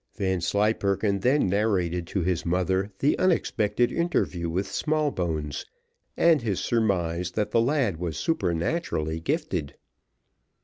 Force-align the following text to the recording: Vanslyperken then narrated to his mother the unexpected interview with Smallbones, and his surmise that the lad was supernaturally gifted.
Vanslyperken 0.15 1.19
then 1.19 1.47
narrated 1.47 2.07
to 2.07 2.21
his 2.23 2.43
mother 2.43 2.89
the 2.97 3.15
unexpected 3.19 3.91
interview 3.91 4.49
with 4.49 4.65
Smallbones, 4.65 5.63
and 6.17 6.41
his 6.41 6.59
surmise 6.59 7.29
that 7.33 7.51
the 7.51 7.61
lad 7.61 7.97
was 7.97 8.17
supernaturally 8.17 9.19
gifted. 9.19 9.75